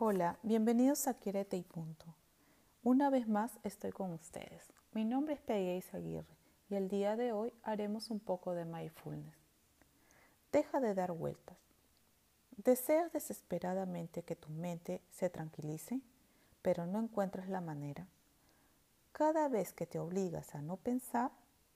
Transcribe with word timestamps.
Hola, 0.00 0.38
bienvenidos 0.44 1.08
a 1.08 1.14
Quiérete 1.14 1.56
y 1.56 1.64
Punto. 1.64 2.14
Una 2.84 3.10
vez 3.10 3.26
más 3.26 3.58
estoy 3.64 3.90
con 3.90 4.12
ustedes. 4.12 4.72
Mi 4.92 5.04
nombre 5.04 5.34
es 5.34 5.40
Peggy 5.40 5.82
Aguirre 5.92 6.36
y 6.70 6.76
el 6.76 6.88
día 6.88 7.16
de 7.16 7.32
hoy 7.32 7.52
haremos 7.64 8.08
un 8.08 8.20
poco 8.20 8.54
de 8.54 8.64
mindfulness. 8.64 9.34
Deja 10.52 10.78
de 10.78 10.94
dar 10.94 11.10
vueltas. 11.10 11.58
¿Deseas 12.56 13.12
desesperadamente 13.12 14.22
que 14.22 14.36
tu 14.36 14.50
mente 14.50 15.02
se 15.10 15.30
tranquilice, 15.30 16.00
pero 16.62 16.86
no 16.86 17.00
encuentras 17.00 17.48
la 17.48 17.60
manera? 17.60 18.06
Cada 19.10 19.48
vez 19.48 19.72
que 19.72 19.88
te 19.88 19.98
obligas 19.98 20.54
a 20.54 20.62
no 20.62 20.76
pensar, 20.76 21.32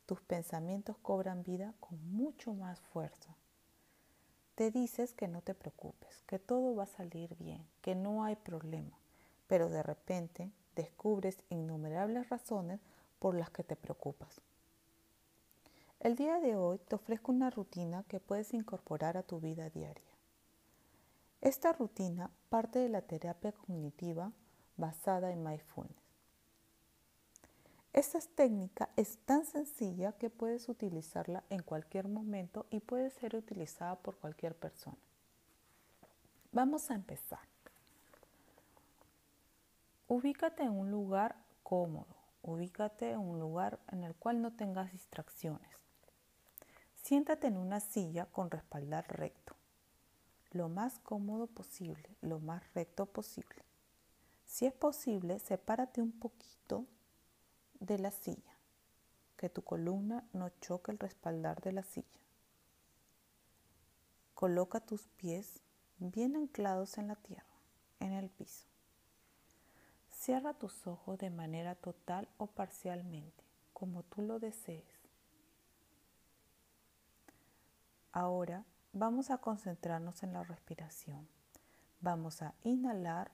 tus 0.06 0.20
pensamientos 0.20 0.96
cobran 0.98 1.42
vida 1.42 1.74
con 1.80 1.98
mucho 2.12 2.54
más 2.54 2.80
fuerza. 2.82 3.36
Te 4.54 4.70
dices 4.70 5.14
que 5.14 5.28
no 5.28 5.40
te 5.40 5.54
preocupes, 5.54 6.22
que 6.26 6.38
todo 6.38 6.74
va 6.74 6.84
a 6.84 6.86
salir 6.86 7.34
bien, 7.36 7.66
que 7.80 7.94
no 7.94 8.24
hay 8.24 8.36
problema, 8.36 8.98
pero 9.46 9.70
de 9.70 9.82
repente 9.82 10.50
descubres 10.76 11.38
innumerables 11.48 12.28
razones 12.28 12.80
por 13.18 13.34
las 13.34 13.50
que 13.50 13.64
te 13.64 13.76
preocupas. 13.76 14.40
El 16.00 16.16
día 16.16 16.40
de 16.40 16.56
hoy 16.56 16.78
te 16.78 16.96
ofrezco 16.96 17.32
una 17.32 17.48
rutina 17.48 18.04
que 18.08 18.20
puedes 18.20 18.52
incorporar 18.52 19.16
a 19.16 19.22
tu 19.22 19.40
vida 19.40 19.70
diaria. 19.70 20.12
Esta 21.40 21.72
rutina 21.72 22.30
parte 22.50 22.78
de 22.80 22.88
la 22.88 23.02
terapia 23.02 23.52
cognitiva 23.52 24.32
basada 24.76 25.32
en 25.32 25.42
mindfulness. 25.42 26.01
Esta 27.92 28.20
técnica 28.20 28.88
es 28.96 29.18
tan 29.26 29.44
sencilla 29.44 30.12
que 30.12 30.30
puedes 30.30 30.70
utilizarla 30.70 31.44
en 31.50 31.62
cualquier 31.62 32.08
momento 32.08 32.64
y 32.70 32.80
puede 32.80 33.10
ser 33.10 33.36
utilizada 33.36 33.96
por 33.96 34.16
cualquier 34.16 34.56
persona. 34.56 34.96
Vamos 36.52 36.90
a 36.90 36.94
empezar. 36.94 37.40
Ubícate 40.08 40.62
en 40.62 40.72
un 40.72 40.90
lugar 40.90 41.36
cómodo, 41.62 42.16
ubícate 42.42 43.10
en 43.12 43.20
un 43.20 43.38
lugar 43.38 43.78
en 43.90 44.04
el 44.04 44.14
cual 44.14 44.40
no 44.40 44.52
tengas 44.52 44.90
distracciones. 44.92 45.70
Siéntate 47.02 47.46
en 47.46 47.56
una 47.58 47.80
silla 47.80 48.26
con 48.26 48.50
respaldar 48.50 49.06
recto, 49.08 49.54
lo 50.50 50.68
más 50.68 50.98
cómodo 50.98 51.46
posible, 51.46 52.08
lo 52.22 52.40
más 52.40 52.62
recto 52.74 53.06
posible. 53.06 53.64
Si 54.46 54.66
es 54.66 54.72
posible, 54.72 55.38
sepárate 55.38 56.00
un 56.00 56.12
poquito 56.12 56.86
de 57.82 57.98
la 57.98 58.12
silla, 58.12 58.56
que 59.36 59.48
tu 59.48 59.62
columna 59.62 60.24
no 60.32 60.50
choque 60.60 60.92
el 60.92 60.98
respaldar 60.98 61.60
de 61.62 61.72
la 61.72 61.82
silla. 61.82 62.20
Coloca 64.34 64.80
tus 64.80 65.08
pies 65.08 65.60
bien 65.98 66.36
anclados 66.36 66.96
en 66.98 67.08
la 67.08 67.16
tierra, 67.16 67.56
en 67.98 68.12
el 68.12 68.30
piso. 68.30 68.66
Cierra 70.12 70.54
tus 70.54 70.86
ojos 70.86 71.18
de 71.18 71.30
manera 71.30 71.74
total 71.74 72.28
o 72.38 72.46
parcialmente, 72.46 73.44
como 73.72 74.04
tú 74.04 74.22
lo 74.22 74.38
desees. 74.38 74.84
Ahora 78.12 78.64
vamos 78.92 79.30
a 79.30 79.38
concentrarnos 79.38 80.22
en 80.22 80.34
la 80.34 80.44
respiración. 80.44 81.26
Vamos 82.00 82.42
a 82.42 82.54
inhalar 82.62 83.32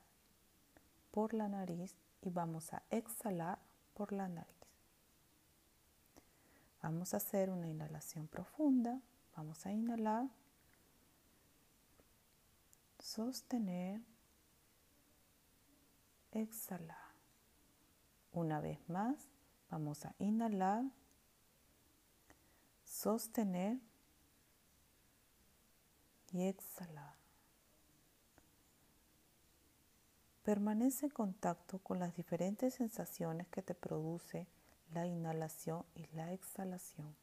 por 1.11 1.35
la 1.35 1.49
nariz 1.49 1.97
y 2.23 2.31
vamos 2.31 2.73
a 2.73 2.83
exhalar 2.91 3.68
por 3.99 4.13
la 4.13 4.29
nariz. 4.29 4.55
Vamos 6.81 7.15
a 7.15 7.17
hacer 7.17 7.51
una 7.51 7.69
inhalación 7.69 8.29
profunda. 8.29 9.01
Vamos 9.37 9.67
a 9.67 9.73
inhalar, 9.73 10.29
sostener, 13.01 14.01
exhalar. 16.31 17.09
Una 18.31 18.61
vez 18.61 18.79
más, 18.89 19.17
vamos 19.69 20.05
a 20.05 20.15
inhalar, 20.21 20.85
sostener 22.85 23.79
y 26.33 26.43
exhalar. 26.43 27.18
Permanece 30.49 31.05
en 31.05 31.11
contacto 31.11 31.79
con 31.81 31.99
las 31.99 32.17
diferentes 32.17 32.73
sensaciones 32.73 33.47
que 33.49 33.61
te 33.61 33.75
produce 33.75 34.47
la 34.95 35.07
inhalación 35.07 35.85
y 35.95 36.07
la 36.17 36.33
exhalación. 36.33 37.15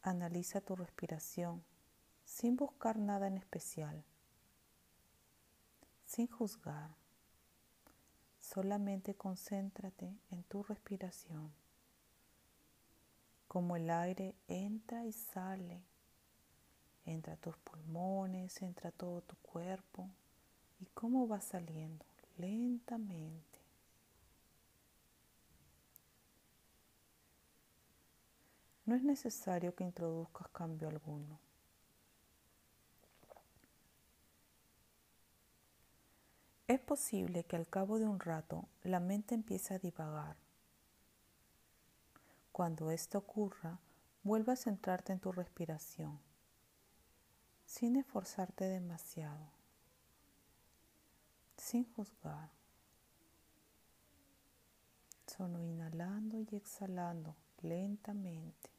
Analiza 0.00 0.60
tu 0.60 0.76
respiración 0.76 1.64
sin 2.24 2.54
buscar 2.54 2.96
nada 2.96 3.26
en 3.26 3.36
especial, 3.36 4.04
sin 6.04 6.28
juzgar. 6.28 6.94
Solamente 8.38 9.16
concéntrate 9.16 10.16
en 10.30 10.44
tu 10.44 10.62
respiración 10.62 11.52
como 13.58 13.74
el 13.74 13.90
aire 13.90 14.36
entra 14.46 15.04
y 15.04 15.10
sale, 15.10 15.82
entra 17.04 17.32
a 17.32 17.36
tus 17.38 17.56
pulmones, 17.56 18.62
entra 18.62 18.90
a 18.90 18.92
todo 18.92 19.20
tu 19.22 19.34
cuerpo 19.38 20.08
y 20.78 20.86
cómo 20.94 21.26
va 21.26 21.40
saliendo 21.40 22.04
lentamente. 22.36 23.58
No 28.86 28.94
es 28.94 29.02
necesario 29.02 29.74
que 29.74 29.82
introduzcas 29.82 30.46
cambio 30.50 30.86
alguno. 30.86 31.40
Es 36.68 36.78
posible 36.78 37.42
que 37.42 37.56
al 37.56 37.66
cabo 37.66 37.98
de 37.98 38.06
un 38.06 38.20
rato 38.20 38.68
la 38.84 39.00
mente 39.00 39.34
empiece 39.34 39.74
a 39.74 39.80
divagar 39.80 40.36
cuando 42.58 42.90
esto 42.90 43.18
ocurra, 43.18 43.78
vuelva 44.24 44.54
a 44.54 44.56
centrarte 44.56 45.12
en 45.12 45.20
tu 45.20 45.30
respiración, 45.30 46.18
sin 47.64 47.94
esforzarte 47.94 48.64
demasiado, 48.64 49.48
sin 51.56 51.84
juzgar, 51.94 52.50
solo 55.28 55.62
inhalando 55.62 56.40
y 56.40 56.56
exhalando 56.56 57.36
lentamente. 57.62 58.70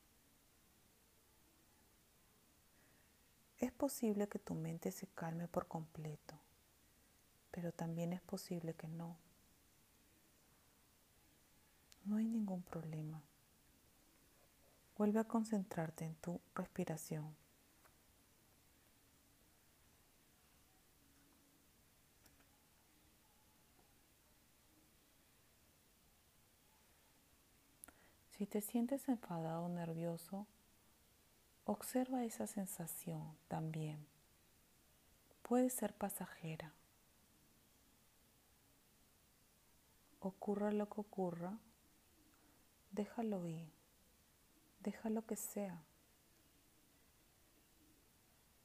Es 3.59 3.71
posible 3.71 4.27
que 4.27 4.39
tu 4.39 4.55
mente 4.55 4.91
se 4.91 5.07
calme 5.07 5.47
por 5.47 5.69
completo, 5.69 6.37
pero 7.49 7.71
también 7.71 8.11
es 8.11 8.19
posible 8.19 8.73
que 8.73 8.89
no. 8.89 9.15
No 12.03 12.17
hay 12.17 12.27
ningún 12.27 12.61
problema. 12.61 13.23
Vuelve 14.99 15.21
a 15.21 15.23
concentrarte 15.23 16.03
en 16.03 16.13
tu 16.15 16.41
respiración. 16.53 17.33
Si 28.31 28.45
te 28.45 28.59
sientes 28.59 29.07
enfadado 29.07 29.63
o 29.63 29.69
nervioso, 29.69 30.45
observa 31.63 32.25
esa 32.25 32.45
sensación 32.45 33.37
también. 33.47 34.05
Puede 35.43 35.69
ser 35.69 35.93
pasajera. 35.93 36.73
Ocurra 40.19 40.73
lo 40.73 40.89
que 40.89 40.99
ocurra, 40.99 41.57
déjalo 42.91 43.47
ir. 43.47 43.78
Deja 44.79 45.09
lo 45.09 45.25
que 45.25 45.35
sea. 45.35 45.81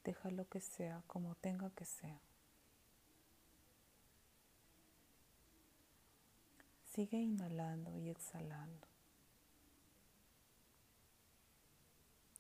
Deja 0.05 0.31
lo 0.31 0.49
que 0.49 0.61
sea 0.61 1.02
como 1.06 1.34
tenga 1.37 1.70
que 1.70 1.84
ser. 1.84 2.19
Sigue 6.93 7.19
inhalando 7.19 7.96
y 7.99 8.11
exhalando. 8.11 8.87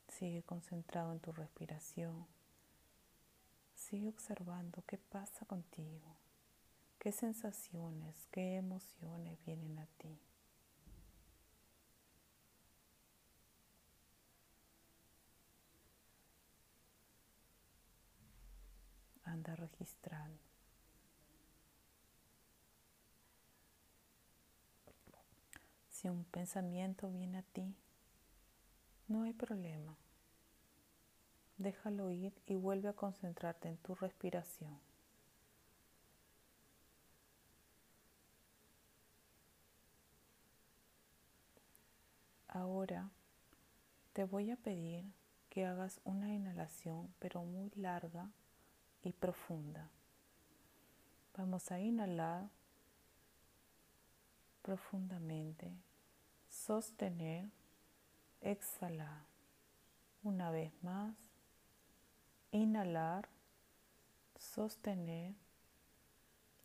Sigue 0.08 0.44
concentrado 0.44 1.12
en 1.12 1.18
tu 1.18 1.32
respiración. 1.32 2.26
Sigue 3.74 4.08
observando 4.08 4.84
qué 4.86 4.96
pasa 4.96 5.44
contigo, 5.44 6.16
qué 7.00 7.10
sensaciones, 7.10 8.28
qué 8.30 8.56
emociones 8.56 9.44
vienen 9.44 9.78
a 9.78 9.86
ti. 9.98 10.18
Anda 19.44 19.56
registrando. 19.56 20.38
Si 25.90 26.08
un 26.08 26.24
pensamiento 26.24 27.10
viene 27.10 27.38
a 27.38 27.42
ti, 27.42 27.74
no 29.08 29.22
hay 29.22 29.32
problema, 29.32 29.96
Déjalo 31.56 32.10
ir 32.10 32.34
y 32.46 32.56
vuelve 32.56 32.88
a 32.88 32.94
concentrarte 32.94 33.68
en 33.68 33.76
tu 33.76 33.94
respiración. 33.94 34.76
Ahora 42.48 43.08
te 44.12 44.24
voy 44.24 44.50
a 44.50 44.56
pedir 44.56 45.04
que 45.48 45.64
hagas 45.64 46.00
una 46.02 46.34
inhalación 46.34 47.14
pero 47.20 47.44
muy 47.44 47.70
larga 47.76 48.32
y 49.04 49.12
profunda. 49.12 49.88
Vamos 51.36 51.70
a 51.70 51.78
inhalar 51.78 52.48
profundamente, 54.62 55.70
sostener, 56.48 57.50
exhalar. 58.40 59.22
Una 60.22 60.50
vez 60.50 60.72
más, 60.82 61.14
inhalar, 62.50 63.28
sostener 64.38 65.34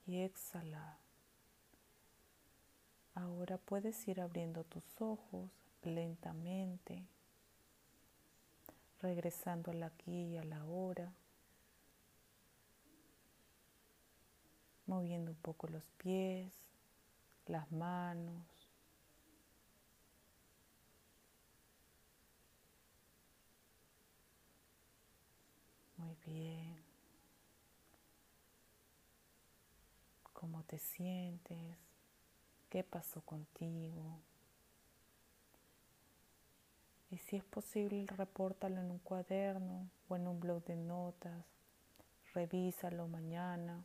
y 0.07 0.21
exhalar. 0.21 0.97
Ahora 3.15 3.57
puedes 3.57 4.07
ir 4.07 4.21
abriendo 4.21 4.63
tus 4.63 5.01
ojos 5.01 5.49
lentamente, 5.83 7.03
regresando 9.01 9.71
al 9.71 9.83
aquí 9.83 10.27
y 10.27 10.37
a 10.37 10.45
la 10.45 10.63
hora, 10.63 11.11
moviendo 14.89 15.31
un 15.31 15.37
poco 15.37 15.67
los 15.67 15.83
pies, 15.97 16.51
las 17.45 17.71
manos. 17.71 18.43
Muy 25.97 26.15
bien. 26.25 26.83
¿Cómo 30.33 30.63
te 30.63 30.79
sientes? 30.79 31.77
¿Qué 32.69 32.83
pasó 32.83 33.21
contigo? 33.21 34.19
Y 37.11 37.17
si 37.17 37.35
es 37.35 37.43
posible, 37.43 38.05
repórtalo 38.07 38.79
en 38.79 38.91
un 38.91 38.99
cuaderno 38.99 39.89
o 40.07 40.15
en 40.15 40.27
un 40.27 40.39
blog 40.39 40.63
de 40.65 40.75
notas. 40.75 41.45
Revísalo 42.33 43.07
mañana. 43.07 43.83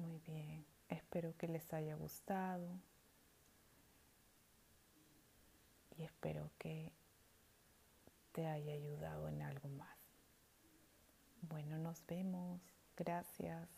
Muy 0.00 0.18
bien, 0.20 0.64
espero 0.88 1.36
que 1.36 1.46
les 1.46 1.74
haya 1.74 1.94
gustado 1.94 2.80
y 5.94 6.04
espero 6.04 6.50
que 6.58 6.90
te 8.32 8.46
haya 8.46 8.72
ayudado 8.72 9.28
en 9.28 9.42
algo 9.42 9.68
más. 9.68 9.98
Bueno, 11.42 11.76
nos 11.76 12.06
vemos. 12.06 12.62
Gracias. 12.96 13.70